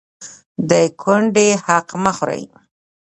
د 0.69 0.71
کونډې 1.01 1.47
حق 1.65 1.87
مه 2.03 2.11
خورئ 2.17 2.43